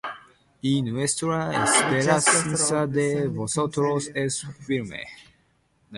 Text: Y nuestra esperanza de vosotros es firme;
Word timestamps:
Y 0.63 0.81
nuestra 0.81 1.63
esperanza 1.63 2.87
de 2.87 3.27
vosotros 3.27 4.09
es 4.15 4.43
firme; 4.65 5.03